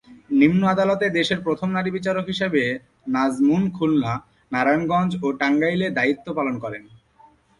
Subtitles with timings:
[0.31, 2.63] নিম্ন আদালতে দেশের প্রথম নারী বিচারক হিসেবে
[3.07, 4.13] নাজমুন খুলনা,
[4.51, 6.83] নারায়ণগঞ্জ ও টাঙ্গাইলে দায়িত্ব পালন করেন।